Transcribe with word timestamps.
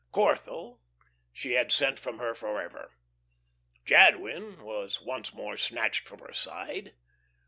Corthell 0.11 0.79
she 1.31 1.51
had 1.51 1.71
sent 1.71 1.99
from 1.99 2.17
her 2.17 2.33
forever. 2.33 2.95
Jadwin 3.85 4.59
was 4.63 4.99
once 4.99 5.31
more 5.31 5.57
snatched 5.57 6.07
from 6.07 6.17
her 6.21 6.33
side. 6.33 6.95